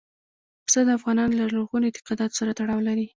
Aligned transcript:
پسه 0.65 0.79
د 0.85 0.89
افغانانو 0.97 1.37
له 1.39 1.45
لرغونو 1.51 1.87
اعتقاداتو 1.89 2.37
سره 2.39 2.51
تړاو 2.59 2.85
لري. 2.87 3.05